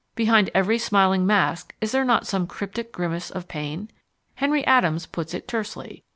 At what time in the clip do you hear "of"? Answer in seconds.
3.29-3.47